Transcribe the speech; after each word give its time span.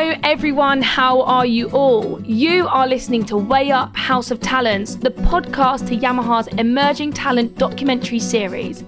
Hello, 0.00 0.18
everyone. 0.22 0.80
How 0.80 1.20
are 1.24 1.44
you 1.44 1.68
all? 1.72 2.22
You 2.22 2.66
are 2.68 2.88
listening 2.88 3.22
to 3.26 3.36
Way 3.36 3.70
Up 3.70 3.94
House 3.94 4.30
of 4.30 4.40
Talents, 4.40 4.94
the 4.94 5.10
podcast 5.10 5.88
to 5.88 5.94
Yamaha's 5.94 6.46
emerging 6.58 7.12
talent 7.12 7.58
documentary 7.58 8.18
series. 8.18 8.82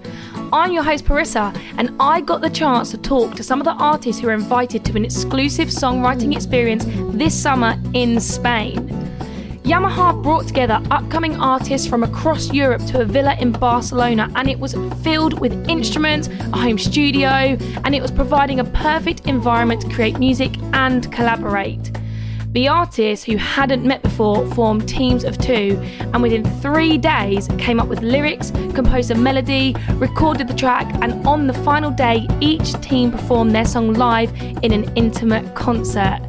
I'm 0.51 0.71
your 0.71 0.81
host, 0.81 1.05
Parissa, 1.05 1.55
and 1.77 1.95
I 1.99 2.21
got 2.21 2.41
the 2.41 2.49
chance 2.49 2.89
to 2.91 2.97
talk 2.97 3.35
to 3.35 3.43
some 3.43 3.61
of 3.61 3.65
the 3.65 3.73
artists 3.73 4.19
who 4.19 4.27
were 4.27 4.33
invited 4.33 4.83
to 4.85 4.95
an 4.95 5.05
exclusive 5.05 5.67
songwriting 5.67 6.35
experience 6.35 6.83
this 7.15 7.39
summer 7.39 7.79
in 7.93 8.19
Spain. 8.19 8.92
Yamaha 9.63 10.21
brought 10.21 10.45
together 10.45 10.81
upcoming 10.91 11.39
artists 11.39 11.87
from 11.87 12.03
across 12.03 12.51
Europe 12.51 12.85
to 12.85 12.99
a 12.99 13.05
villa 13.05 13.33
in 13.39 13.53
Barcelona, 13.53 14.29
and 14.35 14.49
it 14.49 14.59
was 14.59 14.73
filled 15.01 15.39
with 15.39 15.53
instruments, 15.69 16.27
a 16.27 16.57
home 16.57 16.77
studio, 16.77 17.57
and 17.85 17.95
it 17.95 18.01
was 18.01 18.11
providing 18.11 18.59
a 18.59 18.65
perfect 18.65 19.25
environment 19.25 19.79
to 19.79 19.89
create 19.89 20.19
music 20.19 20.51
and 20.73 21.09
collaborate. 21.13 21.93
The 22.51 22.67
artists 22.67 23.25
who 23.25 23.37
hadn't 23.37 23.85
met 23.85 24.03
before 24.03 24.45
formed 24.53 24.87
teams 24.87 25.23
of 25.23 25.37
two, 25.37 25.81
and 26.11 26.21
within 26.21 26.43
three 26.59 26.97
days 26.97 27.47
came 27.57 27.79
up 27.79 27.87
with 27.87 28.01
lyrics, 28.01 28.51
composed 28.75 29.11
a 29.11 29.15
melody, 29.15 29.77
recorded 29.93 30.49
the 30.49 30.55
track, 30.55 30.93
and 31.01 31.25
on 31.25 31.47
the 31.47 31.53
final 31.53 31.89
day, 31.89 32.27
each 32.41 32.73
team 32.81 33.11
performed 33.11 33.55
their 33.55 33.65
song 33.65 33.93
live 33.93 34.29
in 34.61 34.73
an 34.73 34.91
intimate 34.97 35.55
concert. 35.55 36.19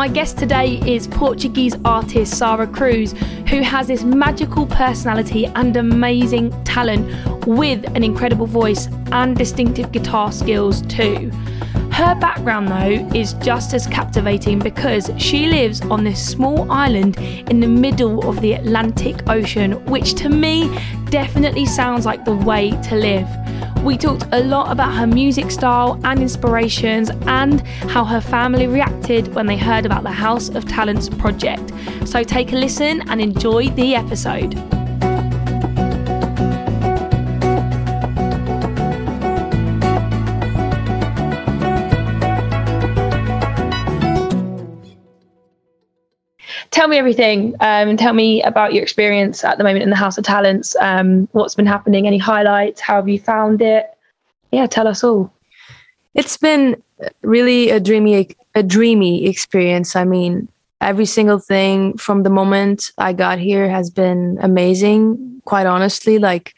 My 0.00 0.08
guest 0.08 0.38
today 0.38 0.80
is 0.86 1.06
Portuguese 1.08 1.76
artist 1.84 2.38
Sara 2.38 2.66
Cruz, 2.66 3.12
who 3.50 3.60
has 3.60 3.86
this 3.86 4.02
magical 4.02 4.64
personality 4.64 5.44
and 5.44 5.76
amazing 5.76 6.52
talent 6.64 7.06
with 7.46 7.84
an 7.94 8.02
incredible 8.02 8.46
voice 8.46 8.88
and 9.12 9.36
distinctive 9.36 9.92
guitar 9.92 10.32
skills 10.32 10.80
too. 10.86 11.28
Her 11.92 12.14
background, 12.14 12.68
though, 12.68 13.14
is 13.14 13.34
just 13.42 13.74
as 13.74 13.86
captivating 13.86 14.58
because 14.58 15.10
she 15.18 15.48
lives 15.48 15.82
on 15.82 16.02
this 16.02 16.26
small 16.26 16.72
island 16.72 17.18
in 17.50 17.60
the 17.60 17.68
middle 17.68 18.26
of 18.26 18.40
the 18.40 18.54
Atlantic 18.54 19.28
Ocean, 19.28 19.84
which 19.84 20.14
to 20.14 20.30
me 20.30 20.74
definitely 21.10 21.66
sounds 21.66 22.06
like 22.06 22.24
the 22.24 22.36
way 22.36 22.70
to 22.84 22.94
live. 22.94 23.28
We 23.82 23.96
talked 23.96 24.26
a 24.32 24.40
lot 24.40 24.70
about 24.70 24.94
her 24.94 25.06
music 25.06 25.50
style 25.50 25.98
and 26.04 26.20
inspirations 26.20 27.10
and 27.26 27.66
how 27.88 28.04
her 28.04 28.20
family 28.20 28.66
reacted 28.66 29.34
when 29.34 29.46
they 29.46 29.56
heard 29.56 29.86
about 29.86 30.02
the 30.02 30.10
House 30.10 30.50
of 30.50 30.66
Talents 30.66 31.08
project. 31.08 31.72
So 32.04 32.22
take 32.22 32.52
a 32.52 32.56
listen 32.56 33.02
and 33.08 33.22
enjoy 33.22 33.70
the 33.70 33.94
episode. 33.94 34.79
Tell 46.80 46.88
me 46.88 46.96
everything. 46.96 47.54
Um, 47.60 47.98
tell 47.98 48.14
me 48.14 48.42
about 48.42 48.72
your 48.72 48.82
experience 48.82 49.44
at 49.44 49.58
the 49.58 49.64
moment 49.64 49.82
in 49.82 49.90
the 49.90 49.96
House 49.96 50.16
of 50.16 50.24
Talents. 50.24 50.74
Um, 50.80 51.28
what's 51.32 51.54
been 51.54 51.66
happening? 51.66 52.06
Any 52.06 52.16
highlights? 52.16 52.80
How 52.80 52.94
have 52.94 53.06
you 53.06 53.18
found 53.18 53.60
it? 53.60 53.84
Yeah, 54.50 54.66
tell 54.66 54.88
us 54.88 55.04
all. 55.04 55.30
It's 56.14 56.38
been 56.38 56.82
really 57.20 57.68
a 57.68 57.80
dreamy, 57.80 58.34
a 58.54 58.62
dreamy 58.62 59.26
experience. 59.26 59.94
I 59.94 60.04
mean, 60.04 60.48
every 60.80 61.04
single 61.04 61.38
thing 61.38 61.98
from 61.98 62.22
the 62.22 62.30
moment 62.30 62.92
I 62.96 63.12
got 63.12 63.38
here 63.38 63.68
has 63.68 63.90
been 63.90 64.38
amazing. 64.40 65.42
Quite 65.44 65.66
honestly, 65.66 66.18
like 66.18 66.54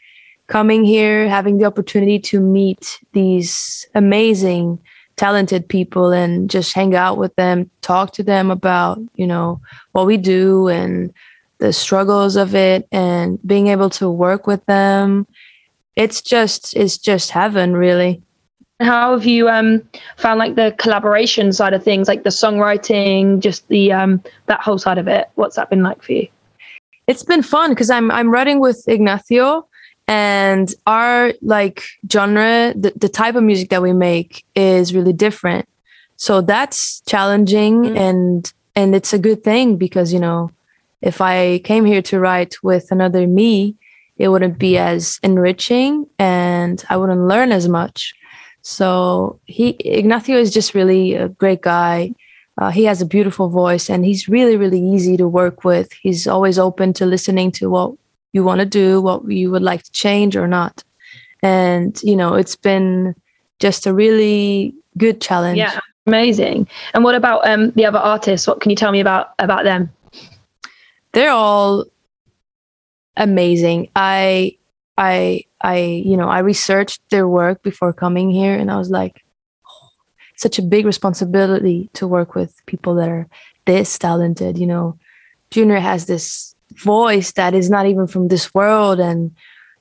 coming 0.47 0.85
here, 0.85 1.27
having 1.27 1.57
the 1.57 1.65
opportunity 1.65 2.17
to 2.19 2.39
meet 2.39 2.97
these 3.11 3.85
amazing 3.93 4.79
talented 5.15 5.67
people 5.67 6.11
and 6.11 6.49
just 6.49 6.73
hang 6.73 6.95
out 6.95 7.17
with 7.17 7.35
them, 7.35 7.69
talk 7.81 8.13
to 8.13 8.23
them 8.23 8.51
about, 8.51 8.99
you 9.15 9.27
know, 9.27 9.61
what 9.91 10.05
we 10.07 10.17
do 10.17 10.67
and 10.67 11.13
the 11.59 11.71
struggles 11.71 12.35
of 12.35 12.55
it 12.55 12.87
and 12.91 13.39
being 13.45 13.67
able 13.67 13.89
to 13.89 14.09
work 14.09 14.47
with 14.47 14.65
them. 14.65 15.27
It's 15.95 16.21
just 16.21 16.75
it's 16.75 16.97
just 16.97 17.29
heaven 17.29 17.73
really. 17.73 18.21
How 18.79 19.11
have 19.11 19.25
you 19.25 19.47
um 19.47 19.87
found 20.17 20.39
like 20.39 20.55
the 20.55 20.75
collaboration 20.79 21.53
side 21.53 21.73
of 21.73 21.83
things, 21.83 22.07
like 22.07 22.23
the 22.23 22.29
songwriting, 22.29 23.39
just 23.39 23.67
the 23.67 23.91
um 23.91 24.21
that 24.47 24.61
whole 24.61 24.79
side 24.79 24.97
of 24.97 25.07
it? 25.07 25.29
What's 25.35 25.55
that 25.55 25.69
been 25.69 25.83
like 25.83 26.01
for 26.01 26.13
you? 26.13 26.27
It's 27.07 27.23
been 27.23 27.43
fun 27.43 27.69
because 27.69 27.89
I'm 27.89 28.09
I'm 28.09 28.31
writing 28.31 28.59
with 28.59 28.83
Ignacio 28.87 29.67
and 30.07 30.73
our 30.85 31.33
like 31.41 31.83
genre 32.11 32.73
the, 32.75 32.91
the 32.95 33.09
type 33.09 33.35
of 33.35 33.43
music 33.43 33.69
that 33.69 33.81
we 33.81 33.93
make 33.93 34.45
is 34.55 34.93
really 34.93 35.13
different. 35.13 35.67
So 36.17 36.41
that's 36.41 37.01
challenging 37.01 37.83
mm-hmm. 37.83 37.97
and 37.97 38.53
and 38.75 38.95
it's 38.95 39.13
a 39.13 39.19
good 39.19 39.43
thing 39.43 39.77
because 39.77 40.13
you 40.13 40.19
know 40.19 40.51
if 41.01 41.21
i 41.21 41.59
came 41.59 41.85
here 41.85 42.01
to 42.01 42.19
write 42.19 42.55
with 42.63 42.91
another 42.91 43.27
me 43.27 43.75
it 44.17 44.29
wouldn't 44.29 44.57
be 44.57 44.77
as 44.77 45.19
enriching 45.23 46.07
and 46.19 46.83
i 46.89 46.97
wouldn't 46.97 47.27
learn 47.27 47.51
as 47.51 47.67
much. 47.67 48.13
So 48.65 49.39
he 49.45 49.75
ignacio 49.79 50.37
is 50.37 50.53
just 50.53 50.73
really 50.73 51.15
a 51.15 51.27
great 51.27 51.61
guy. 51.61 52.13
Uh, 52.57 52.69
he 52.69 52.85
has 52.85 53.01
a 53.01 53.05
beautiful 53.05 53.49
voice 53.49 53.89
and 53.89 54.05
he's 54.05 54.29
really 54.29 54.55
really 54.55 54.81
easy 54.81 55.17
to 55.17 55.27
work 55.27 55.63
with. 55.63 55.91
He's 55.93 56.27
always 56.27 56.57
open 56.59 56.93
to 56.93 57.05
listening 57.05 57.51
to 57.53 57.69
what 57.69 57.95
you 58.33 58.43
want 58.43 58.59
to 58.59 58.65
do, 58.65 58.99
what 58.99 59.29
you 59.31 59.51
would 59.51 59.61
like 59.61 59.83
to 59.83 59.91
change 59.91 60.35
or 60.35 60.47
not. 60.47 60.83
And, 61.41 61.99
you 62.03 62.15
know, 62.15 62.33
it's 62.33 62.55
been 62.55 63.15
just 63.59 63.85
a 63.85 63.93
really 63.93 64.73
good 64.97 65.21
challenge. 65.21 65.57
Yeah, 65.57 65.79
amazing. 66.07 66.67
And 66.93 67.03
what 67.03 67.15
about 67.15 67.47
um, 67.47 67.71
the 67.71 67.85
other 67.85 67.99
artists? 67.99 68.47
What 68.47 68.59
can 68.59 68.69
you 68.71 68.75
tell 68.75 68.91
me 68.91 68.99
about 68.99 69.33
about 69.39 69.63
them? 69.63 69.91
They're 71.13 71.31
all 71.31 71.85
amazing. 73.15 73.89
I 73.95 74.57
I 74.97 75.45
I 75.61 75.77
you 75.77 76.17
know, 76.17 76.27
I 76.27 76.39
researched 76.39 77.01
their 77.09 77.27
work 77.27 77.61
before 77.61 77.93
coming 77.93 78.31
here 78.31 78.55
and 78.55 78.71
I 78.71 78.77
was 78.77 78.89
like 78.89 79.23
oh, 79.67 79.89
such 80.35 80.57
a 80.57 80.63
big 80.63 80.85
responsibility 80.85 81.89
to 81.93 82.07
work 82.07 82.35
with 82.35 82.65
people 82.65 82.95
that 82.95 83.09
are 83.09 83.27
this 83.65 83.97
talented, 83.97 84.57
you 84.57 84.67
know. 84.67 84.97
Junior 85.51 85.79
has 85.79 86.07
this 86.07 86.55
voice 86.71 87.31
that 87.33 87.53
is 87.53 87.69
not 87.69 87.85
even 87.85 88.07
from 88.07 88.27
this 88.27 88.53
world. 88.53 88.99
And 88.99 89.31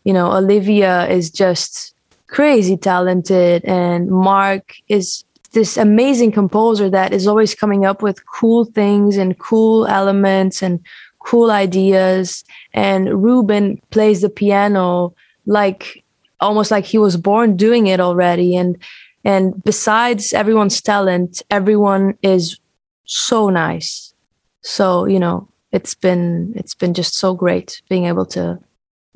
you 0.05 0.13
know 0.13 0.33
olivia 0.33 1.09
is 1.09 1.31
just 1.31 1.95
crazy 2.33 2.77
talented. 2.77 3.65
And 3.65 4.11
mark 4.11 4.75
is 4.89 5.25
this 5.53 5.77
amazing 5.77 6.33
composer 6.33 6.89
that 6.91 7.13
is 7.13 7.27
always 7.27 7.55
coming 7.55 7.85
up 7.85 8.03
with 8.03 8.27
cool 8.27 8.65
things 8.65 9.19
and 9.19 9.39
cool 9.39 9.87
elements 9.87 10.63
and 10.63 10.81
cool 11.21 11.51
ideas. 11.51 12.43
And 12.73 13.23
ruben 13.23 13.81
plays 13.91 14.23
the 14.23 14.31
piano 14.31 15.15
like 15.47 16.03
almost 16.41 16.71
like 16.71 16.85
he 16.85 16.99
was 16.99 17.17
born 17.17 17.57
doing 17.57 17.87
it 17.87 18.01
already. 18.01 18.57
And 18.57 18.79
and 19.25 19.63
besides 19.63 20.33
everyone's 20.33 20.81
talent 20.81 21.43
everyone 21.51 22.17
is 22.23 22.59
so 23.05 23.51
nice. 23.51 24.15
So 24.63 25.05
you 25.05 25.21
know 25.21 25.49
it's 25.73 25.95
been 25.95 26.53
it's 26.57 26.75
been 26.75 26.95
just 26.95 27.17
so 27.17 27.35
great 27.35 27.83
being 27.89 28.05
able 28.05 28.27
to 28.27 28.59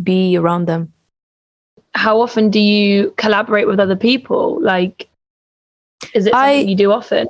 be 0.03 0.37
around 0.37 0.67
them 0.67 0.93
how 1.95 2.21
often 2.21 2.51
do 2.51 2.61
you 2.61 3.13
collaborate 3.17 3.67
with 3.67 3.81
other 3.81 3.97
people 3.97 4.61
like 4.61 5.09
is 6.15 6.27
it 6.27 6.33
something 6.33 6.67
I, 6.67 6.71
you 6.71 6.75
do 6.75 6.93
often 6.93 7.29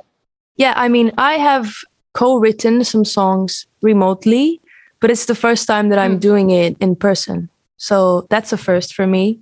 yeah 0.55 0.73
i 0.75 0.87
mean 0.87 1.11
i 1.17 1.33
have 1.33 1.73
co-written 2.13 2.83
some 2.83 3.05
songs 3.05 3.67
remotely 3.81 4.59
but 4.99 5.11
it's 5.11 5.25
the 5.25 5.35
first 5.35 5.67
time 5.67 5.89
that 5.89 5.99
i'm 5.99 6.17
mm. 6.17 6.21
doing 6.21 6.49
it 6.49 6.75
in 6.79 6.95
person 6.95 7.49
so 7.77 8.27
that's 8.29 8.51
a 8.51 8.57
first 8.57 8.93
for 8.93 9.07
me 9.07 9.39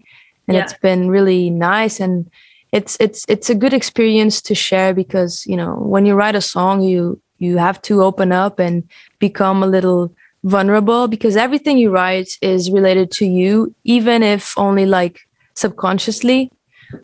and 0.47 0.56
yeah. 0.56 0.63
it's 0.63 0.74
been 0.74 1.09
really 1.09 1.50
nice 1.50 2.00
and 2.00 2.30
it's 2.71 2.98
it's 3.00 3.25
it's 3.30 3.50
a 3.50 3.56
good 3.56 3.74
experience 3.74 4.42
to 4.42 4.54
share 4.54 4.94
because 4.94 5.45
you 5.48 5.56
know 5.56 5.75
when 5.75 6.06
you 6.06 6.13
write 6.13 6.36
a 6.36 6.42
song 6.42 6.81
you 6.81 7.19
you 7.38 7.58
have 7.58 7.82
to 7.84 8.04
open 8.04 8.32
up 8.32 8.60
and 8.60 8.84
become 9.20 9.64
a 9.64 9.68
little 9.68 10.14
vulnerable 10.44 11.08
because 11.08 11.36
everything 11.36 11.78
you 11.78 11.90
write 11.90 12.38
is 12.42 12.70
related 12.70 13.10
to 13.12 13.26
you 13.26 13.74
even 13.84 14.22
if 14.22 14.58
only 14.58 14.86
like 14.86 15.22
subconsciously 15.56 16.52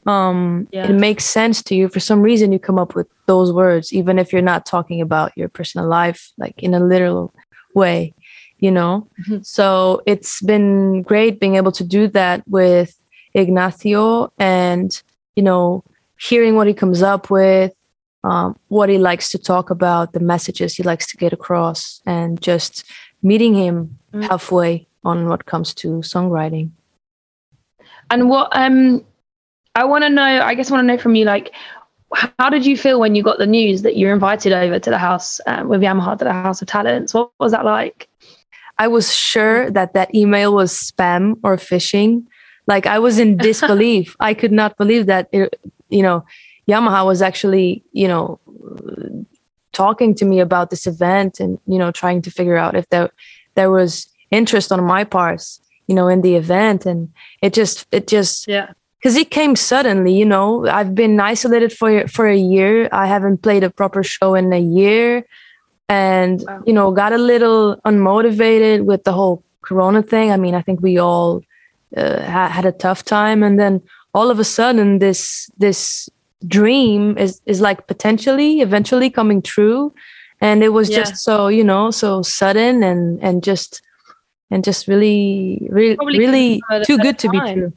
um 0.06 0.68
yeah. 0.72 0.88
it 0.88 0.94
makes 0.94 1.25
sense 1.25 1.63
to 1.63 1.74
you 1.74 1.89
for 1.89 2.00
some 2.00 2.22
reason 2.22 2.51
you 2.51 2.60
come 2.60 2.78
up 2.78 2.94
with 2.94 3.07
those 3.25 3.51
words 3.51 3.92
even 3.92 4.19
if 4.19 4.31
you're 4.31 4.44
not 4.44 4.66
talking 4.66 5.01
about 5.01 5.36
your 5.36 5.50
personal 5.50 5.88
life 5.88 6.31
like 6.38 6.62
in 6.62 6.75
a 6.75 6.80
literal 6.80 7.33
way 7.74 8.13
you 8.60 8.69
know 8.69 9.07
mm-hmm. 9.22 9.42
so 9.42 10.01
it's 10.06 10.39
been 10.44 11.01
great 11.01 11.39
being 11.39 11.56
able 11.56 11.72
to 11.72 11.83
do 11.83 12.07
that 12.07 12.48
with 12.48 12.95
ignacio 13.33 14.31
and 14.38 15.01
you 15.36 15.42
know 15.42 15.83
hearing 16.19 16.56
what 16.56 16.68
he 16.68 16.75
comes 16.75 17.01
up 17.01 17.31
with 17.31 17.74
um, 18.23 18.57
what 18.68 18.89
he 18.89 18.97
likes 18.97 19.29
to 19.29 19.38
talk 19.38 19.69
about, 19.69 20.13
the 20.13 20.19
messages 20.19 20.75
he 20.75 20.83
likes 20.83 21.07
to 21.07 21.18
get 21.18 21.33
across, 21.33 22.01
and 22.06 22.41
just 22.41 22.85
meeting 23.23 23.56
him 23.56 23.97
mm. 24.13 24.23
halfway 24.27 24.88
on 25.03 25.27
what 25.27 25.45
comes 25.45 25.73
to 25.75 25.88
songwriting. 26.00 26.69
And 28.09 28.29
what 28.29 28.50
um, 28.56 29.03
I 29.75 29.85
want 29.85 30.03
to 30.03 30.09
know, 30.09 30.23
I 30.23 30.53
guess, 30.53 30.69
I 30.69 30.73
want 30.73 30.83
to 30.83 30.88
know 30.88 30.97
from 30.97 31.15
you, 31.15 31.25
like, 31.25 31.51
how 32.39 32.50
did 32.50 32.65
you 32.65 32.77
feel 32.77 33.00
when 33.00 33.15
you 33.15 33.23
got 33.23 33.38
the 33.38 33.47
news 33.47 33.83
that 33.83 33.95
you're 33.95 34.13
invited 34.13 34.51
over 34.51 34.79
to 34.79 34.89
the 34.89 34.97
house 34.97 35.39
um, 35.47 35.69
with 35.69 35.81
Yamaha 35.81 36.18
to 36.18 36.25
the 36.25 36.33
House 36.33 36.62
of 36.62 36.68
Talents? 36.68 37.13
What 37.13 37.31
was 37.39 37.53
that 37.53 37.65
like? 37.65 38.09
I 38.77 38.88
was 38.88 39.15
sure 39.15 39.71
that 39.71 39.94
that 39.94 40.13
email 40.13 40.53
was 40.53 40.73
spam 40.73 41.39
or 41.44 41.56
phishing. 41.56 42.25
Like 42.68 42.85
I 42.85 43.00
was 43.00 43.18
in 43.18 43.38
disbelief. 43.38 44.15
I 44.19 44.33
could 44.33 44.51
not 44.51 44.77
believe 44.77 45.06
that 45.06 45.29
it, 45.31 45.59
you 45.89 46.03
know 46.03 46.25
Yamaha 46.71 47.06
was 47.06 47.21
actually 47.21 47.83
you 47.91 48.07
know 48.07 48.39
talking 49.71 50.13
to 50.15 50.25
me 50.25 50.39
about 50.39 50.69
this 50.69 50.85
event 50.88 51.39
and 51.39 51.59
you 51.65 51.79
know 51.81 51.91
trying 51.91 52.21
to 52.21 52.31
figure 52.31 52.57
out 52.57 52.75
if 52.75 52.88
there 52.89 53.09
there 53.56 53.71
was 53.71 54.07
interest 54.31 54.71
on 54.71 54.83
my 54.83 55.03
parts 55.03 55.62
you 55.88 55.95
know 55.95 56.07
in 56.07 56.21
the 56.21 56.35
event. 56.35 56.85
And 56.85 57.12
it 57.41 57.53
just 57.53 57.85
it 57.91 58.07
just 58.07 58.47
yeah. 58.47 58.73
Because 58.97 59.18
it 59.18 59.31
came 59.31 59.56
suddenly 59.56 60.13
you 60.13 60.25
know. 60.25 60.68
I've 60.68 60.94
been 60.95 61.19
isolated 61.19 61.71
for 61.73 62.07
for 62.07 62.27
a 62.27 62.38
year. 62.38 62.88
I 62.91 63.07
haven't 63.07 63.41
played 63.41 63.63
a 63.63 63.69
proper 63.69 64.03
show 64.03 64.35
in 64.35 64.53
a 64.53 64.63
year. 64.81 65.25
And 65.89 66.44
wow. 66.47 66.63
you 66.65 66.73
know 66.73 66.91
got 66.91 67.13
a 67.13 67.18
little 67.18 67.77
unmotivated 67.85 68.85
with 68.85 69.03
the 69.03 69.12
whole 69.12 69.44
corona 69.62 70.01
thing. 70.01 70.31
I 70.31 70.38
mean 70.38 70.56
i 70.56 70.62
think 70.62 70.81
we 70.81 70.97
all 70.97 71.44
uh, 71.97 72.21
ha- 72.35 72.53
had 72.57 72.65
a 72.65 72.71
tough 72.85 73.03
time. 73.03 73.44
And 73.44 73.59
then 73.59 73.81
all 74.13 74.29
of 74.31 74.39
a 74.39 74.47
sudden 74.57 75.00
this 75.00 75.50
this 75.57 76.09
dream 76.47 77.17
is 77.17 77.41
is 77.45 77.61
like 77.61 77.88
potentially 77.88 78.61
eventually 78.61 79.09
coming 79.09 79.41
true. 79.41 79.93
And 80.39 80.63
it 80.63 80.69
was 80.69 80.89
yeah. 80.89 80.99
just 80.99 81.17
so 81.17 81.47
you 81.47 81.63
know 81.63 81.91
so 81.91 82.21
sudden 82.21 82.83
and 82.83 83.21
and 83.23 83.43
just 83.43 83.81
and 84.49 84.63
just 84.63 84.88
really 84.88 85.67
really 85.69 85.97
really 85.99 86.61
too 86.85 86.97
good 86.97 87.19
to 87.19 87.29
be 87.29 87.39
true. 87.39 87.73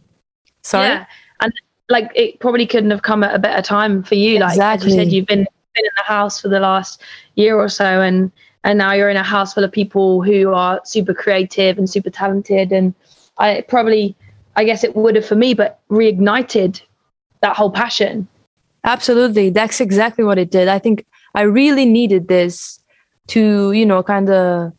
Sorry? 0.62 0.88
Yeah. 0.88 1.06
and 1.40 1.52
like 1.88 2.10
it 2.14 2.40
probably 2.40 2.66
couldn't 2.66 2.90
have 2.90 3.02
come 3.02 3.22
at 3.22 3.34
a 3.34 3.38
better 3.38 3.62
time 3.62 4.02
for 4.02 4.14
you. 4.14 4.38
Like 4.38 4.58
as 4.58 4.84
you 4.84 4.90
said 4.90 5.12
you've 5.12 5.26
been 5.26 5.46
been 5.74 5.84
in 5.84 5.90
the 5.96 6.04
house 6.04 6.40
for 6.40 6.48
the 6.48 6.60
last 6.60 7.02
year 7.34 7.56
or 7.56 7.68
so 7.68 8.00
and 8.00 8.30
and 8.62 8.78
now 8.78 8.92
you're 8.92 9.10
in 9.10 9.16
a 9.16 9.22
house 9.22 9.52
full 9.52 9.64
of 9.64 9.72
people 9.72 10.22
who 10.22 10.54
are 10.54 10.80
super 10.84 11.12
creative 11.12 11.76
and 11.78 11.90
super 11.90 12.10
talented. 12.10 12.72
And 12.72 12.94
i 13.38 13.64
probably 13.68 14.16
i 14.56 14.64
guess 14.64 14.84
it 14.84 14.94
would 14.94 15.16
have 15.16 15.26
for 15.26 15.34
me 15.34 15.54
but 15.54 15.80
reignited 15.90 16.80
that 17.40 17.56
whole 17.56 17.70
passion 17.70 18.28
Absolutely. 18.84 19.50
That's 19.50 19.80
exactly 19.80 20.24
what 20.24 20.38
it 20.38 20.50
did. 20.50 20.68
I 20.68 20.78
think 20.78 21.06
I 21.34 21.42
really 21.42 21.86
needed 21.86 22.28
this 22.28 22.78
to, 23.28 23.72
you 23.72 23.86
know, 23.86 24.02
kind 24.02 24.30
of 24.30 24.72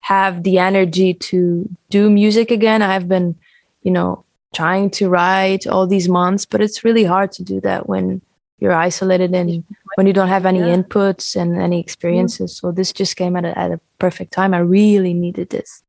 have 0.00 0.42
the 0.42 0.58
energy 0.58 1.14
to 1.14 1.68
do 1.88 2.10
music 2.10 2.50
again. 2.50 2.82
I've 2.82 3.08
been, 3.08 3.34
you 3.82 3.90
know, 3.90 4.24
trying 4.54 4.90
to 4.90 5.08
write 5.08 5.66
all 5.66 5.86
these 5.86 6.08
months, 6.08 6.44
but 6.44 6.60
it's 6.60 6.84
really 6.84 7.04
hard 7.04 7.32
to 7.32 7.42
do 7.42 7.60
that 7.62 7.88
when 7.88 8.20
you're 8.58 8.74
isolated 8.74 9.34
and 9.34 9.64
when 9.94 10.06
you 10.06 10.12
don't 10.12 10.28
have 10.28 10.44
any 10.44 10.58
yeah. 10.58 10.76
inputs 10.76 11.34
and 11.34 11.56
any 11.56 11.80
experiences. 11.80 12.52
Mm-hmm. 12.52 12.66
So 12.66 12.72
this 12.72 12.92
just 12.92 13.16
came 13.16 13.36
at 13.36 13.44
a, 13.44 13.58
at 13.58 13.70
a 13.70 13.80
perfect 13.98 14.32
time. 14.32 14.52
I 14.52 14.58
really 14.58 15.14
needed 15.14 15.50
this. 15.50 15.82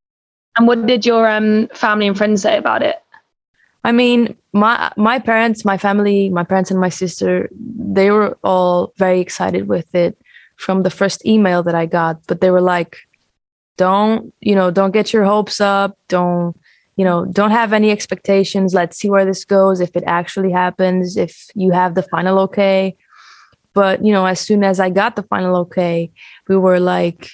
And 0.56 0.66
what 0.66 0.86
did 0.86 1.04
your 1.04 1.28
um, 1.28 1.68
family 1.74 2.06
and 2.06 2.16
friends 2.16 2.42
say 2.42 2.56
about 2.56 2.82
it? 2.82 3.02
I 3.84 3.92
mean, 3.92 4.36
my 4.52 4.92
my 4.96 5.18
parents, 5.18 5.64
my 5.64 5.76
family, 5.76 6.28
my 6.28 6.44
parents 6.44 6.70
and 6.70 6.80
my 6.80 6.88
sister, 6.88 7.48
they 7.52 8.10
were 8.10 8.38
all 8.44 8.92
very 8.96 9.20
excited 9.20 9.68
with 9.68 9.92
it 9.94 10.16
from 10.56 10.82
the 10.82 10.90
first 10.90 11.24
email 11.26 11.62
that 11.64 11.74
I 11.74 11.86
got. 11.86 12.24
But 12.26 12.40
they 12.40 12.50
were 12.50 12.60
like, 12.60 12.96
"Don't 13.76 14.32
you 14.40 14.54
know? 14.54 14.70
Don't 14.70 14.92
get 14.92 15.12
your 15.12 15.24
hopes 15.24 15.60
up. 15.60 15.98
Don't 16.08 16.56
you 16.96 17.04
know? 17.04 17.24
Don't 17.24 17.50
have 17.50 17.72
any 17.72 17.90
expectations. 17.90 18.72
Let's 18.74 18.96
see 18.96 19.10
where 19.10 19.24
this 19.24 19.44
goes. 19.44 19.80
If 19.80 19.96
it 19.96 20.04
actually 20.06 20.52
happens, 20.52 21.16
if 21.16 21.46
you 21.54 21.72
have 21.72 21.94
the 21.94 22.04
final 22.04 22.38
okay." 22.40 22.96
But 23.74 24.04
you 24.04 24.12
know, 24.12 24.26
as 24.26 24.38
soon 24.38 24.62
as 24.62 24.78
I 24.78 24.90
got 24.90 25.16
the 25.16 25.22
final 25.24 25.56
okay, 25.56 26.10
we 26.48 26.56
were 26.56 26.78
like 26.78 27.30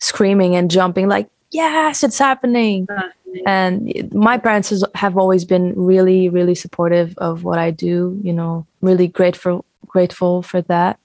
screaming 0.00 0.56
and 0.56 0.70
jumping, 0.70 1.08
like, 1.08 1.28
"Yes, 1.50 2.02
it's 2.02 2.18
happening!" 2.18 2.86
Uh, 2.88 3.10
and 3.44 4.12
my 4.14 4.38
parents 4.38 4.70
has, 4.70 4.84
have 4.94 5.16
always 5.18 5.44
been 5.44 5.74
really 5.76 6.28
really 6.28 6.54
supportive 6.54 7.16
of 7.18 7.44
what 7.44 7.58
i 7.58 7.70
do 7.70 8.18
you 8.22 8.32
know 8.32 8.66
really 8.80 9.08
grateful 9.08 9.64
grateful 9.86 10.42
for 10.42 10.60
that. 10.62 10.98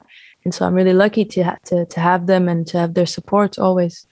And 0.44 0.54
so 0.54 0.66
i'm 0.66 0.74
really 0.74 0.94
lucky 0.94 1.24
to 1.34 1.44
ha- 1.44 1.62
to 1.70 1.86
to 1.86 2.00
have 2.00 2.22
them 2.32 2.44
and 2.52 2.68
to 2.72 2.78
have 2.84 2.94
their 2.94 3.06
support 3.06 3.60
always. 3.60 4.08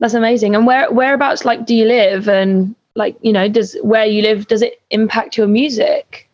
That's 0.00 0.14
amazing. 0.14 0.54
And 0.54 0.66
where 0.66 0.86
whereabouts 0.92 1.44
like 1.44 1.60
do 1.68 1.74
you 1.74 1.86
live? 1.86 2.28
And 2.28 2.74
like 2.94 3.16
you 3.26 3.32
know 3.32 3.48
does 3.48 3.76
where 3.92 4.06
you 4.14 4.22
live 4.28 4.46
does 4.52 4.62
it 4.62 4.74
impact 4.90 5.36
your 5.38 5.48
music? 5.60 6.28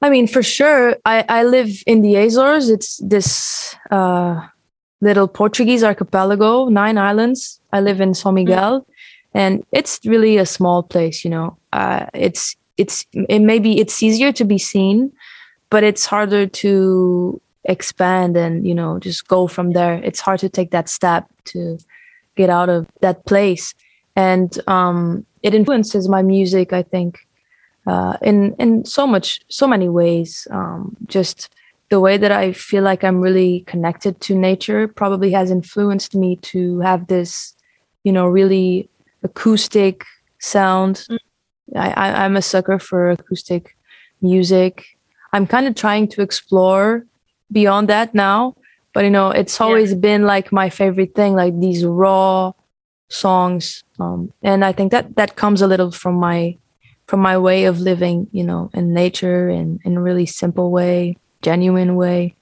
I 0.00 0.08
mean 0.14 0.26
for 0.26 0.42
sure. 0.42 0.96
I 1.04 1.16
i 1.38 1.40
live 1.56 1.70
in 1.86 2.02
the 2.02 2.16
azores. 2.16 2.70
It's 2.76 2.90
this 3.14 3.76
uh 3.90 4.34
little 5.00 5.28
portuguese 5.28 5.84
archipelago 5.84 6.68
nine 6.82 6.98
islands. 7.10 7.60
I 7.76 7.80
live 7.80 8.00
in 8.00 8.12
são 8.14 8.32
miguel. 8.32 8.80
mm-hmm 8.80 8.97
and 9.34 9.64
it's 9.72 10.00
really 10.04 10.36
a 10.36 10.46
small 10.46 10.82
place 10.82 11.24
you 11.24 11.30
know 11.30 11.56
uh, 11.72 12.06
it's 12.14 12.56
it's 12.76 13.04
it 13.12 13.40
maybe 13.40 13.80
it's 13.80 14.02
easier 14.02 14.32
to 14.32 14.44
be 14.44 14.58
seen 14.58 15.12
but 15.70 15.84
it's 15.84 16.06
harder 16.06 16.46
to 16.46 17.40
expand 17.64 18.36
and 18.36 18.66
you 18.66 18.74
know 18.74 18.98
just 18.98 19.28
go 19.28 19.46
from 19.46 19.72
there. 19.72 19.94
It's 20.02 20.20
hard 20.20 20.40
to 20.40 20.48
take 20.48 20.70
that 20.70 20.88
step 20.88 21.26
to 21.46 21.78
get 22.36 22.50
out 22.50 22.68
of 22.68 22.86
that 23.00 23.24
place. 23.26 23.74
And 24.16 24.58
um, 24.66 25.24
it 25.42 25.54
influences 25.54 26.08
my 26.08 26.22
music 26.22 26.72
i 26.72 26.82
think 26.82 27.18
uh, 27.86 28.16
in 28.22 28.54
in 28.54 28.84
so 28.84 29.06
much 29.06 29.40
so 29.48 29.66
many 29.66 29.88
ways. 29.88 30.48
Um, 30.50 30.96
just 31.06 31.50
the 31.90 32.00
way 32.00 32.18
that 32.18 32.32
i 32.32 32.52
feel 32.52 32.82
like 32.82 33.02
i'm 33.02 33.20
really 33.20 33.60
connected 33.60 34.20
to 34.20 34.34
nature 34.34 34.86
probably 34.86 35.30
has 35.32 35.50
influenced 35.50 36.14
me 36.14 36.36
to 36.36 36.80
have 36.80 37.06
this 37.06 37.54
you 38.04 38.12
know 38.12 38.26
really 38.26 38.90
acoustic 39.22 40.04
sound. 40.38 41.06
Mm. 41.10 41.18
I, 41.76 41.90
I, 41.90 42.24
I'm 42.24 42.36
a 42.36 42.42
sucker 42.42 42.78
for 42.78 43.10
acoustic 43.10 43.76
music. 44.22 44.84
I'm 45.32 45.46
kind 45.46 45.66
of 45.66 45.74
trying 45.74 46.08
to 46.08 46.22
explore 46.22 47.04
beyond 47.52 47.88
that 47.88 48.14
now, 48.14 48.56
but 48.94 49.04
you 49.04 49.10
know, 49.10 49.30
it's 49.30 49.60
always 49.60 49.90
yeah. 49.90 49.98
been 49.98 50.22
like 50.22 50.52
my 50.52 50.70
favorite 50.70 51.14
thing, 51.14 51.34
like 51.34 51.58
these 51.60 51.84
raw 51.84 52.52
songs. 53.08 53.84
Um, 53.98 54.32
and 54.42 54.64
I 54.64 54.72
think 54.72 54.92
that 54.92 55.16
that 55.16 55.36
comes 55.36 55.62
a 55.62 55.66
little 55.66 55.90
from 55.90 56.14
my 56.14 56.56
from 57.06 57.20
my 57.20 57.38
way 57.38 57.64
of 57.64 57.80
living, 57.80 58.28
you 58.32 58.44
know, 58.44 58.70
in 58.74 58.92
nature 58.92 59.48
and 59.48 59.80
in 59.84 59.96
a 59.96 60.02
really 60.02 60.26
simple 60.26 60.70
way, 60.70 61.16
genuine 61.42 61.96
way. 61.96 62.34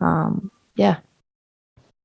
Um, 0.00 0.50
yeah. 0.76 0.98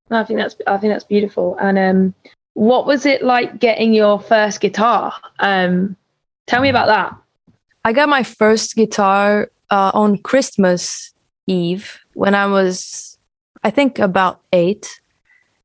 I 0.10 0.24
think 0.24 0.40
that's 0.40 0.56
I 0.66 0.78
think 0.78 0.94
that's 0.94 1.04
beautiful. 1.04 1.58
And 1.60 1.78
um, 1.78 2.14
what 2.58 2.88
was 2.88 3.06
it 3.06 3.22
like 3.22 3.60
getting 3.60 3.94
your 3.94 4.20
first 4.20 4.62
guitar? 4.62 5.14
Um, 5.38 5.96
tell 6.48 6.60
me 6.60 6.70
about 6.70 6.88
that. 6.88 7.16
I 7.86 7.94
got 7.94 8.10
my 8.10 8.24
first 8.24 8.76
guitar 8.76 9.52
uh, 9.70 9.92
on 9.94 10.18
Christmas 10.18 11.14
Eve 11.46 12.00
when 12.16 12.34
I 12.34 12.48
was, 12.48 13.20
I 13.64 13.70
think, 13.70 14.00
about 14.00 14.42
eight. 14.54 15.00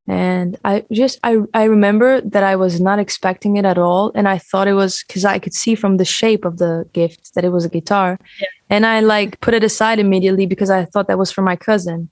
And 0.07 0.59
I 0.67 0.85
just, 0.93 1.19
I, 1.25 1.39
I 1.55 1.65
remember 1.65 2.21
that 2.21 2.45
I 2.45 2.57
was 2.57 2.79
not 2.79 2.99
expecting 2.99 3.57
it 3.57 3.65
at 3.65 3.79
all. 3.79 4.13
And 4.15 4.29
I 4.29 4.37
thought 4.37 4.69
it 4.69 4.75
was 4.75 5.03
because 5.07 5.25
I 5.25 5.39
could 5.39 5.55
see 5.55 5.75
from 5.75 5.97
the 5.97 6.05
shape 6.05 6.45
of 6.45 6.59
the 6.59 6.87
gift 6.93 7.35
that 7.35 7.45
it 7.45 7.53
was 7.53 7.65
a 7.65 7.71
guitar. 7.71 8.19
Yeah. 8.39 8.49
And 8.69 8.85
I 8.85 9.01
like 9.01 9.41
put 9.41 9.55
it 9.55 9.65
aside 9.65 9.99
immediately 9.99 10.45
because 10.45 10.69
I 10.69 10.85
thought 10.85 11.09
that 11.09 11.19
was 11.19 11.33
for 11.33 11.41
my 11.41 11.57
cousin 11.57 12.11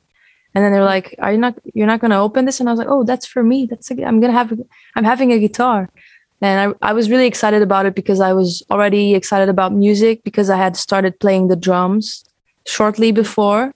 and 0.54 0.64
then 0.64 0.72
they're 0.72 0.84
like 0.84 1.14
are 1.18 1.32
you 1.32 1.38
not 1.38 1.54
you're 1.74 1.86
not 1.86 2.00
going 2.00 2.10
to 2.10 2.16
open 2.16 2.44
this? 2.44 2.60
And 2.60 2.68
i 2.68 2.72
was 2.72 2.78
like 2.78 2.88
oh 2.88 3.04
that's 3.04 3.26
for 3.26 3.42
me. 3.42 3.66
That's 3.66 3.90
a, 3.90 4.04
i'm 4.04 4.20
going 4.20 4.32
to 4.32 4.38
have 4.38 4.52
i'm 4.96 5.04
having 5.04 5.32
a 5.32 5.38
guitar. 5.38 5.88
And 6.42 6.74
I, 6.82 6.90
I 6.90 6.92
was 6.94 7.10
really 7.10 7.26
excited 7.26 7.62
about 7.62 7.86
it 7.86 7.94
because 7.94 8.20
i 8.20 8.32
was 8.32 8.62
already 8.70 9.14
excited 9.14 9.48
about 9.48 9.72
music 9.72 10.24
because 10.24 10.50
i 10.50 10.56
had 10.56 10.76
started 10.76 11.18
playing 11.20 11.48
the 11.48 11.56
drums 11.56 12.24
shortly 12.66 13.12
before. 13.12 13.72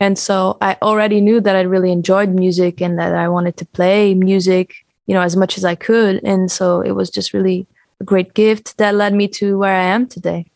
And 0.00 0.18
so 0.18 0.56
i 0.60 0.76
already 0.82 1.20
knew 1.20 1.40
that 1.40 1.56
i 1.56 1.60
really 1.60 1.92
enjoyed 1.92 2.30
music 2.30 2.80
and 2.80 2.98
that 2.98 3.14
i 3.14 3.28
wanted 3.28 3.56
to 3.58 3.66
play 3.66 4.14
music 4.14 4.74
you 5.06 5.14
know 5.14 5.22
as 5.22 5.36
much 5.36 5.58
as 5.58 5.64
i 5.64 5.74
could. 5.74 6.20
And 6.24 6.50
so 6.50 6.80
it 6.80 6.92
was 6.92 7.10
just 7.10 7.32
really 7.32 7.66
a 8.00 8.04
great 8.04 8.32
gift 8.34 8.78
that 8.78 8.94
led 8.94 9.12
me 9.12 9.28
to 9.28 9.58
where 9.58 9.74
i 9.74 9.82
am 9.82 10.06
today. 10.06 10.46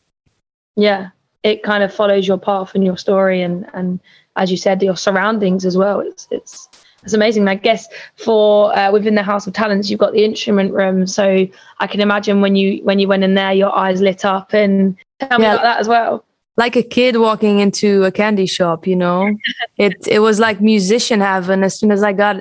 Yeah. 0.77 1.11
It 1.43 1.63
kind 1.63 1.85
of 1.85 1.93
follows 1.93 2.27
your 2.27 2.39
path 2.39 2.75
and 2.75 2.85
your 2.85 2.97
story 2.97 3.43
and 3.43 3.67
and 3.75 4.01
as 4.37 4.51
you 4.51 4.57
said, 4.57 4.83
your 4.83 4.97
surroundings 4.97 5.65
as 5.65 5.77
well. 5.77 6.01
It's 6.01 6.29
it's 6.31 6.69
it's 7.05 7.13
amazing. 7.13 7.47
I 7.49 7.55
guess 7.55 7.87
for 8.17 8.77
uh, 8.77 8.91
within 8.91 9.15
the 9.15 9.23
House 9.23 9.47
of 9.47 9.53
Talents, 9.53 9.91
you've 9.91 10.01
got 10.01 10.13
the 10.13 10.25
instrument 10.25 10.73
room, 10.73 11.07
so 11.07 11.47
I 11.79 11.87
can 11.87 12.01
imagine 12.01 12.41
when 12.41 12.57
you 12.57 12.83
when 12.85 12.99
you 12.99 13.09
went 13.09 13.25
in 13.25 13.35
there, 13.35 13.53
your 13.53 13.75
eyes 13.75 14.01
lit 14.01 14.25
up. 14.25 14.53
And 14.55 14.97
tell 15.21 15.39
me 15.39 15.45
yeah. 15.45 15.55
about 15.55 15.63
that 15.63 15.81
as 15.81 15.89
well. 15.89 16.25
Like 16.57 16.77
a 16.77 16.83
kid 16.83 17.17
walking 17.17 17.59
into 17.59 18.05
a 18.05 18.13
candy 18.13 18.47
shop, 18.47 18.87
you 18.87 18.97
know. 18.97 19.37
it 19.77 19.95
it 20.09 20.21
was 20.21 20.41
like 20.41 20.61
musician 20.61 21.21
heaven. 21.21 21.63
As 21.63 21.79
soon 21.79 21.91
as 21.91 22.03
I 22.03 22.13
got, 22.13 22.37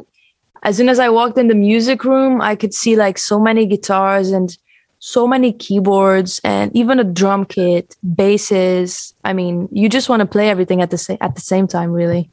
as 0.64 0.78
soon 0.78 0.88
as 0.88 1.00
I 1.00 1.10
walked 1.10 1.38
in 1.38 1.48
the 1.48 1.56
music 1.56 2.04
room, 2.04 2.42
I 2.42 2.56
could 2.56 2.74
see 2.74 2.96
like 2.96 3.18
so 3.18 3.40
many 3.40 3.66
guitars 3.66 4.32
and 4.32 4.58
so 5.06 5.28
many 5.28 5.52
keyboards 5.52 6.40
and 6.46 6.74
even 6.74 6.98
a 6.98 7.04
drum 7.04 7.44
kit, 7.44 7.98
basses. 8.16 9.14
I 9.26 9.34
mean, 9.34 9.68
you 9.70 9.90
just 9.90 10.08
want 10.08 10.22
to 10.22 10.26
play 10.26 10.50
everything 10.50 10.82
at 10.82 10.92
the 10.92 10.98
same 10.98 11.18
at 11.20 11.36
the 11.36 11.42
same 11.42 11.68
time, 11.68 11.92
really. 11.92 12.30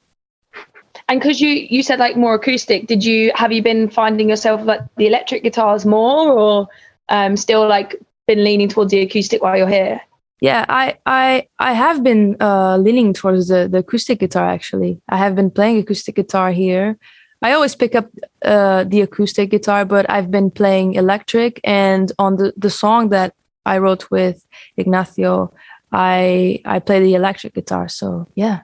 And 1.08 1.20
because 1.20 1.40
you 1.40 1.48
you 1.48 1.82
said 1.82 1.98
like 1.98 2.16
more 2.16 2.34
acoustic, 2.34 2.86
did 2.86 3.04
you 3.04 3.32
have 3.34 3.50
you 3.50 3.60
been 3.60 3.90
finding 3.90 4.28
yourself 4.28 4.64
like 4.64 4.82
the 4.98 5.08
electric 5.08 5.42
guitars 5.42 5.84
more, 5.84 6.30
or 6.30 6.68
um, 7.08 7.36
still 7.36 7.66
like 7.66 7.96
been 8.28 8.44
leaning 8.44 8.68
towards 8.68 8.92
the 8.92 9.00
acoustic 9.00 9.42
while 9.42 9.56
you're 9.56 9.68
here? 9.68 10.00
Yeah, 10.40 10.64
I 10.68 10.96
I 11.06 11.48
I 11.58 11.72
have 11.72 12.04
been 12.04 12.36
uh, 12.40 12.76
leaning 12.76 13.12
towards 13.12 13.48
the 13.48 13.66
the 13.66 13.78
acoustic 13.78 14.20
guitar. 14.20 14.48
Actually, 14.48 15.02
I 15.08 15.16
have 15.16 15.34
been 15.34 15.50
playing 15.50 15.78
acoustic 15.78 16.14
guitar 16.14 16.52
here. 16.52 16.96
I 17.42 17.52
always 17.52 17.74
pick 17.74 17.94
up 17.94 18.06
uh, 18.44 18.84
the 18.84 19.00
acoustic 19.00 19.50
guitar, 19.50 19.84
but 19.84 20.08
I've 20.10 20.30
been 20.30 20.50
playing 20.50 20.94
electric. 20.94 21.60
And 21.64 22.12
on 22.18 22.36
the 22.36 22.52
the 22.56 22.70
song 22.70 23.08
that 23.10 23.34
I 23.64 23.78
wrote 23.78 24.10
with 24.10 24.46
Ignacio, 24.76 25.52
I 25.92 26.60
I 26.64 26.78
play 26.80 27.00
the 27.00 27.14
electric 27.14 27.54
guitar. 27.54 27.88
So 27.88 28.26
yeah. 28.34 28.60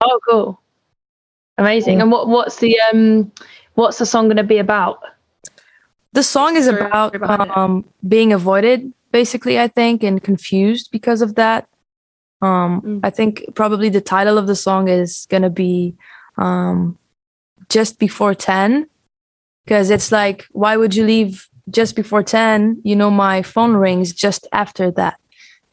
Oh, 0.00 0.20
cool. 0.28 0.60
Amazing. 1.58 2.00
And 2.00 2.10
what 2.10 2.28
what's 2.28 2.56
the 2.56 2.78
um 2.92 3.32
what's 3.74 3.98
the 3.98 4.06
song 4.06 4.26
going 4.26 4.36
to 4.36 4.44
be 4.44 4.58
about? 4.58 5.00
The 6.12 6.22
song 6.22 6.56
is 6.56 6.66
about 6.66 7.20
um 7.56 7.84
being 8.06 8.32
avoided 8.32 8.92
basically 9.12 9.58
I 9.58 9.68
think 9.68 10.02
and 10.02 10.22
confused 10.22 10.90
because 10.90 11.22
of 11.22 11.36
that. 11.36 11.68
Um 12.42 12.82
mm. 12.82 13.00
I 13.02 13.10
think 13.10 13.44
probably 13.54 13.88
the 13.88 14.00
title 14.00 14.38
of 14.38 14.46
the 14.46 14.56
song 14.56 14.88
is 14.88 15.26
going 15.30 15.42
to 15.42 15.50
be 15.50 15.94
um 16.36 16.98
just 17.68 17.98
before 17.98 18.34
10 18.34 18.88
because 19.64 19.90
it's 19.90 20.10
like 20.10 20.46
why 20.52 20.76
would 20.76 20.94
you 20.94 21.04
leave 21.04 21.48
just 21.70 21.96
before 21.96 22.22
10 22.22 22.80
you 22.84 22.96
know 22.96 23.10
my 23.10 23.42
phone 23.42 23.74
rings 23.74 24.12
just 24.12 24.46
after 24.52 24.90
that 24.90 25.18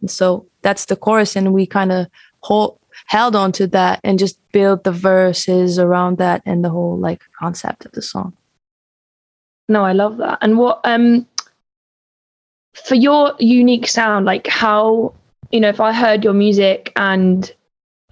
and 0.02 0.12
so 0.12 0.46
that's 0.62 0.86
the 0.86 0.96
chorus 0.96 1.36
and 1.36 1.54
we 1.54 1.66
kind 1.66 1.92
of 1.92 2.08
hold 2.42 2.80
held 3.08 3.36
on 3.36 3.52
to 3.52 3.68
that 3.68 4.00
and 4.04 4.20
just 4.20 4.40
build 4.52 4.84
the 4.84 4.92
verses 4.92 5.78
around 5.78 6.18
that 6.18 6.42
and 6.46 6.64
the 6.64 6.70
whole 6.70 6.98
like 6.98 7.22
concept 7.40 7.86
of 7.86 7.92
the 7.92 8.02
song. 8.02 8.34
No, 9.68 9.84
I 9.84 9.94
love 9.94 10.18
that. 10.18 10.40
And 10.42 10.58
what 10.58 10.82
um 10.84 11.28
for 12.74 12.96
your 12.96 13.34
unique 13.40 13.88
sound, 13.88 14.26
like 14.26 14.48
how 14.48 15.14
you 15.52 15.60
know, 15.60 15.70
if 15.70 15.80
I 15.80 15.94
heard 15.94 16.24
your 16.24 16.34
music 16.34 16.92
and 16.96 17.52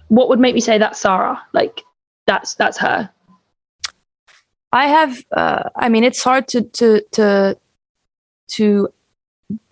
what 0.08 0.28
would 0.28 0.40
make 0.40 0.54
me 0.54 0.60
say 0.60 0.78
that's 0.78 1.00
Sarah? 1.00 1.40
Like 1.52 1.82
that's 2.26 2.54
that's 2.54 2.78
her. 2.78 3.10
I 4.74 4.88
have 4.88 5.24
uh 5.32 5.70
I 5.76 5.88
mean 5.88 6.04
it's 6.04 6.22
hard 6.22 6.48
to 6.48 6.62
to 6.62 7.00
to 7.12 7.56
to 8.56 8.88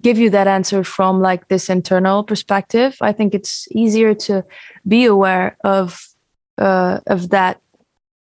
give 0.03 0.19
you 0.19 0.31
that 0.31 0.47
answer 0.47 0.85
from 0.85 1.21
like 1.21 1.49
this 1.49 1.69
internal 1.69 2.23
perspective. 2.25 2.97
I 3.01 3.13
think 3.13 3.35
it's 3.35 3.67
easier 3.73 4.15
to 4.27 4.45
be 4.87 5.05
aware 5.05 5.57
of 5.65 6.07
uh, 6.59 7.01
of 7.07 7.31
that 7.31 7.61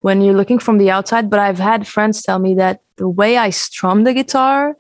when 0.02 0.22
you're 0.22 0.36
looking 0.36 0.60
from 0.60 0.78
the 0.78 0.92
outside. 0.92 1.30
But 1.30 1.40
I've 1.40 1.60
had 1.60 1.88
friends 1.88 2.22
tell 2.22 2.40
me 2.40 2.54
that 2.56 2.82
the 2.98 3.10
way 3.10 3.38
I 3.38 3.50
strum 3.50 4.04
the 4.04 4.14
guitar 4.14 4.78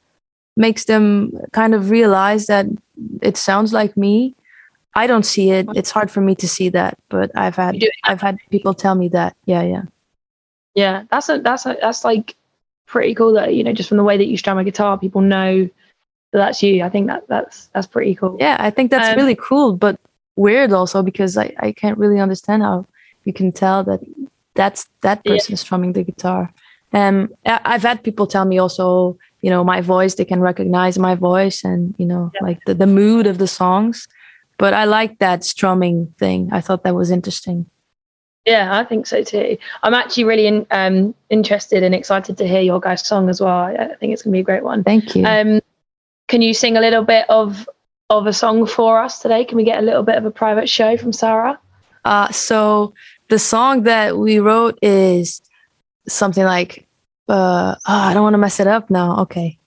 makes 0.56 0.86
them 0.86 1.32
kind 1.51 1.74
of 1.74 1.89
realize 1.89 2.46
that 2.48 2.66
it 3.22 3.38
sounds 3.38 3.74
like 3.74 3.96
me. 3.98 4.36
I 4.96 5.08
don't 5.08 5.25
see 5.25 5.51
it. 5.51 5.68
It's 5.75 5.92
hard 5.92 6.10
for 6.12 6.22
me 6.22 6.36
to 6.36 6.48
see 6.48 6.70
that, 6.70 6.98
but 7.10 7.32
I've 7.36 7.56
had 7.56 7.75
I've 8.04 8.22
had 8.22 8.38
people 8.51 8.74
tell 8.74 8.96
me 8.96 9.10
that. 9.10 9.36
Yeah, 9.46 9.63
yeah. 9.63 9.84
Yeah, 10.78 11.04
that's 11.10 11.28
a 11.28 11.40
that's 11.40 11.66
a 11.66 11.76
that's 11.82 12.06
like 12.06 12.36
pretty 12.86 13.16
cool 13.16 13.34
that 13.34 13.56
you 13.56 13.64
know 13.64 13.74
just 13.74 13.90
from 13.90 13.98
the 13.98 14.04
way 14.04 14.16
that 14.16 14.28
you 14.28 14.38
strum 14.38 14.60
a 14.60 14.64
guitar, 14.64 14.98
people 14.98 15.22
know 15.22 15.64
that 16.32 16.38
that's 16.38 16.62
you. 16.62 16.84
I 16.84 16.90
think 16.90 17.08
that 17.08 17.28
that's 17.28 17.66
that's 17.74 17.88
pretty 17.88 18.14
cool. 18.16 18.38
Yeah, 18.40 18.58
I 18.60 18.70
think 18.70 18.92
that's 18.92 19.10
um, 19.10 19.16
really 19.16 19.36
cool, 19.36 19.74
but 19.74 20.00
weird 20.36 20.72
also 20.72 21.02
because 21.02 21.36
I 21.36 21.52
I 21.58 21.72
can't 21.72 21.98
really 21.98 22.20
understand 22.20 22.62
how 22.62 22.86
you 23.26 23.34
can 23.34 23.52
tell 23.52 23.84
that 23.86 24.02
that's 24.54 24.88
that 25.02 25.26
person 25.26 25.54
yeah. 25.54 25.58
strumming 25.58 25.94
the 25.94 26.04
guitar. 26.04 26.54
Um, 26.94 27.30
I've 27.46 27.84
had 27.84 28.04
people 28.04 28.28
tell 28.28 28.46
me 28.46 28.58
also, 28.58 29.18
you 29.42 29.50
know, 29.50 29.64
my 29.64 29.82
voice, 29.82 30.16
they 30.16 30.26
can 30.26 30.40
recognize 30.40 30.98
my 30.98 31.16
voice 31.16 31.64
and, 31.64 31.94
you 31.98 32.06
know, 32.06 32.32
yeah. 32.34 32.40
like 32.44 32.60
the, 32.66 32.74
the 32.74 32.88
mood 32.88 33.28
of 33.28 33.40
the 33.40 33.48
songs. 33.48 34.08
But 34.58 34.74
I 34.74 34.86
like 34.86 35.20
that 35.20 35.44
strumming 35.44 36.14
thing. 36.18 36.50
I 36.52 36.62
thought 36.62 36.84
that 36.84 36.96
was 36.96 37.12
interesting. 37.12 37.70
Yeah, 38.48 38.80
I 38.80 38.86
think 38.86 39.06
so 39.06 39.24
too. 39.24 39.58
I'm 39.84 39.94
actually 39.94 40.24
really 40.24 40.48
in, 40.48 40.66
um, 40.72 41.13
interested 41.30 41.84
and 41.84 41.94
excited 41.94 42.38
to 42.38 42.48
hear 42.48 42.62
your 42.62 42.80
guys' 42.80 43.06
song 43.06 43.30
as 43.30 43.42
well. 43.42 43.51
I 43.51 43.94
think 44.00 44.13
it's 44.13 44.22
going 44.22 44.32
to 44.32 44.38
be 44.38 44.39
a 44.39 44.44
great 44.44 44.63
one. 44.63 44.86
Thank 44.86 45.18
you. 45.18 45.25
Um, 45.25 45.60
can 46.30 46.42
you 46.42 46.54
sing 46.54 46.77
a 46.77 46.80
little 46.80 47.04
bit 47.04 47.30
of 47.30 47.68
of 48.10 48.25
a 48.25 48.32
song 48.32 48.66
for 48.66 49.01
us 49.01 49.20
today? 49.20 49.44
Can 49.44 49.58
we 49.58 49.66
get 49.66 49.80
a 49.80 49.82
little 49.82 50.01
bit 50.01 50.16
of 50.16 50.24
a 50.24 50.32
private 50.32 50.70
show 50.70 50.96
from 50.96 51.12
Sarah? 51.12 51.60
Uh, 52.06 52.32
so 52.32 52.94
the 53.27 53.38
song 53.38 53.84
that 53.84 54.18
we 54.18 54.39
wrote 54.39 54.80
is 54.82 55.42
something 56.08 56.46
like 56.46 56.88
uh 57.27 57.75
oh, 57.75 57.82
I 57.86 58.13
don't 58.13 58.24
want 58.24 58.36
to 58.36 58.38
mess 58.38 58.62
it 58.62 58.68
up 58.68 58.89
now. 58.89 59.20
Okay. 59.24 59.60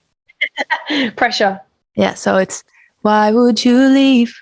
Pressure. 1.15 1.61
Yeah, 1.95 2.15
so 2.15 2.37
it's 2.37 2.63
why 3.03 3.31
would 3.31 3.63
you 3.63 3.77
leave 3.77 4.41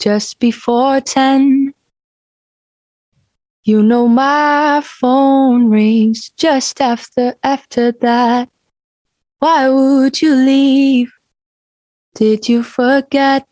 just 0.00 0.40
before 0.40 1.00
10? 1.00 1.65
You 3.66 3.82
know 3.82 4.06
my 4.06 4.80
phone 4.84 5.70
rings 5.70 6.30
just 6.36 6.80
after 6.80 7.34
after 7.42 7.90
that. 7.90 8.48
Why 9.40 9.68
would 9.68 10.22
you 10.22 10.36
leave? 10.36 11.12
Did 12.14 12.48
you 12.48 12.62
forget 12.62 13.44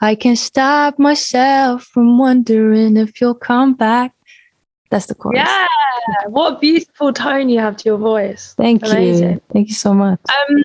I 0.00 0.14
can't 0.14 0.38
stop 0.38 0.96
myself 1.00 1.82
from 1.86 2.18
wondering 2.18 2.96
if 2.96 3.20
you'll 3.20 3.34
come 3.34 3.74
back. 3.74 4.14
That's 4.92 5.06
the 5.06 5.16
chorus. 5.16 5.40
Yeah, 5.40 5.66
what 6.28 6.60
beautiful 6.60 7.12
tone 7.12 7.48
you 7.48 7.58
have 7.58 7.76
to 7.78 7.84
your 7.88 7.98
voice. 7.98 8.54
Thank 8.56 8.86
Amazing. 8.86 9.32
you. 9.32 9.40
Thank 9.52 9.68
you 9.70 9.74
so 9.74 9.92
much. 9.92 10.20
Um, 10.28 10.62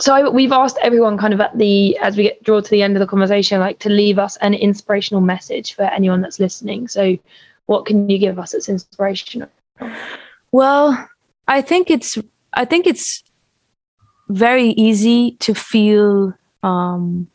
so 0.00 0.14
I, 0.14 0.28
we've 0.28 0.52
asked 0.52 0.78
everyone 0.82 1.18
kind 1.18 1.34
of 1.34 1.40
at 1.40 1.56
the 1.58 1.96
as 1.98 2.16
we 2.16 2.24
get 2.24 2.42
draw 2.42 2.60
to 2.60 2.70
the 2.70 2.82
end 2.82 2.96
of 2.96 3.00
the 3.00 3.06
conversation, 3.06 3.60
like 3.60 3.78
to 3.80 3.88
leave 3.88 4.18
us 4.18 4.36
an 4.38 4.54
inspirational 4.54 5.20
message 5.20 5.74
for 5.74 5.82
anyone 5.82 6.20
that's 6.20 6.40
listening. 6.40 6.88
So, 6.88 7.18
what 7.66 7.86
can 7.86 8.08
you 8.08 8.18
give 8.18 8.38
us 8.38 8.52
that's 8.52 8.68
inspirational? 8.68 9.48
Well, 10.50 11.08
I 11.48 11.60
think 11.60 11.90
it's 11.90 12.18
I 12.54 12.64
think 12.64 12.86
it's 12.86 13.22
very 14.28 14.70
easy 14.70 15.32
to 15.40 15.54
feel 15.54 16.32
um, 16.62 17.28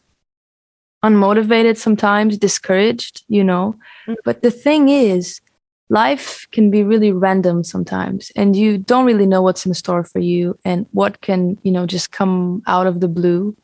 unmotivated 1.04 1.78
sometimes, 1.78 2.38
discouraged, 2.38 3.24
you 3.28 3.44
know. 3.44 3.76
Mm-hmm. 4.08 4.14
But 4.26 4.42
the 4.42 4.52
thing 4.52 4.90
is, 4.90 5.42
life 5.90 6.48
can 6.52 6.70
be 6.70 6.84
really 6.84 7.12
random 7.12 7.64
sometimes 7.64 8.32
and 8.36 8.56
you 8.56 8.78
don't 8.78 9.06
really 9.06 9.26
know 9.26 9.42
what's 9.42 9.66
in 9.66 9.74
store 9.74 10.04
for 10.04 10.20
you 10.20 10.58
and 10.66 10.86
what 10.92 11.22
can, 11.22 11.58
you 11.64 11.72
know, 11.72 11.86
just 11.86 12.12
come 12.12 12.62
out 12.68 12.88
of 12.88 13.00
the 13.00 13.08
blue. 13.08 13.56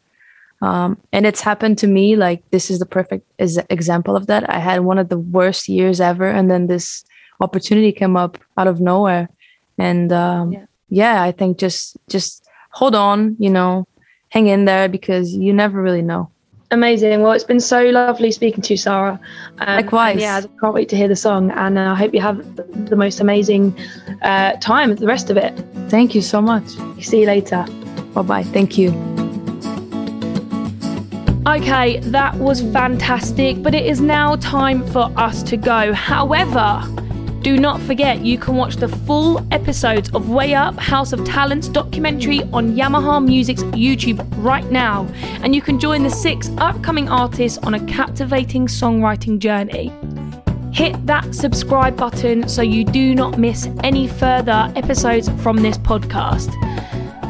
Um, 0.61 0.97
and 1.11 1.25
it's 1.25 1.41
happened 1.41 1.77
to 1.79 1.87
me 1.87 2.15
like 2.15 2.41
this 2.51 2.71
is 2.71 2.79
the 2.79 2.85
perfect 2.85 3.27
example 3.37 4.15
of 4.15 4.27
that. 4.27 4.49
I 4.49 4.59
had 4.59 4.81
one 4.81 4.97
of 4.97 5.09
the 5.09 5.19
worst 5.19 5.67
years 5.67 5.99
ever 5.99 6.27
and 6.29 6.49
then 6.49 6.67
this 6.67 7.03
opportunity 7.41 7.91
came 7.91 8.15
up 8.15 8.37
out 8.57 8.67
of 8.67 8.79
nowhere. 8.79 9.29
And 9.77 10.13
um, 10.13 10.53
yeah. 10.53 10.65
yeah, 10.89 11.23
I 11.23 11.31
think 11.33 11.57
just 11.57 11.97
just 12.07 12.45
hold 12.71 12.95
on, 12.95 13.35
you 13.37 13.49
know, 13.49 13.85
hang 14.29 14.47
in 14.47 14.63
there 14.65 14.87
because 14.87 15.33
you 15.33 15.51
never 15.51 15.81
really 15.81 16.01
know. 16.01 16.29
Amazing. 16.73 17.21
Well, 17.21 17.33
it's 17.33 17.43
been 17.43 17.59
so 17.59 17.83
lovely 17.83 18.31
speaking 18.31 18.63
to 18.63 18.73
you, 18.73 18.77
Sarah. 18.77 19.19
Um, 19.59 19.75
Likewise. 19.75 20.19
Yeah, 20.19 20.37
I 20.37 20.59
can't 20.59 20.73
wait 20.73 20.89
to 20.89 20.97
hear 20.97 21.07
the 21.07 21.15
song, 21.15 21.51
and 21.51 21.77
uh, 21.77 21.91
I 21.91 21.95
hope 21.95 22.15
you 22.15 22.19
have 22.21 22.39
the 22.89 22.95
most 22.95 23.19
amazing 23.19 23.77
uh, 24.23 24.53
time. 24.53 24.89
With 24.89 24.97
the 24.97 25.05
rest 25.05 25.29
of 25.29 25.37
it. 25.37 25.53
Thank 25.89 26.15
you 26.15 26.21
so 26.23 26.41
much. 26.41 26.67
See 26.99 27.21
you 27.21 27.27
later. 27.27 27.63
Bye 28.15 28.23
bye. 28.23 28.43
Thank 28.43 28.79
you. 28.79 28.89
Okay, 31.45 31.99
that 31.99 32.33
was 32.37 32.61
fantastic, 32.61 33.61
but 33.61 33.75
it 33.75 33.85
is 33.85 34.01
now 34.01 34.35
time 34.37 34.83
for 34.87 35.11
us 35.15 35.43
to 35.43 35.57
go. 35.57 35.93
However, 35.93 36.81
do 37.43 37.57
not 37.57 37.81
forget 37.81 38.23
you 38.23 38.37
can 38.37 38.55
watch 38.55 38.77
the 38.77 38.87
full 38.87 39.45
episodes 39.53 40.09
of 40.11 40.29
Way 40.29 40.53
Up 40.53 40.77
House 40.79 41.11
of 41.11 41.25
Talents 41.25 41.67
documentary 41.67 42.41
on 42.53 42.73
Yamaha 42.73 43.23
Music's 43.23 43.63
YouTube 43.63 44.25
right 44.37 44.63
now, 44.71 45.05
and 45.41 45.53
you 45.53 45.61
can 45.61 45.77
join 45.77 46.03
the 46.03 46.09
six 46.09 46.49
upcoming 46.57 47.09
artists 47.09 47.57
on 47.57 47.73
a 47.73 47.85
captivating 47.85 48.67
songwriting 48.67 49.39
journey. 49.39 49.91
Hit 50.73 51.05
that 51.05 51.35
subscribe 51.35 51.97
button 51.97 52.47
so 52.47 52.61
you 52.61 52.85
do 52.85 53.13
not 53.13 53.37
miss 53.37 53.67
any 53.83 54.07
further 54.07 54.71
episodes 54.77 55.27
from 55.43 55.57
this 55.57 55.77
podcast. 55.77 56.49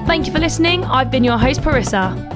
Thank 0.06 0.28
you 0.28 0.32
for 0.32 0.40
listening. 0.40 0.84
I've 0.86 1.10
been 1.10 1.24
your 1.24 1.40
host, 1.40 1.62
Parissa. 1.62 2.33